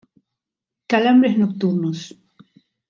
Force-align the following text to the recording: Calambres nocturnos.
Calambres 0.89 1.35
nocturnos. 1.37 1.99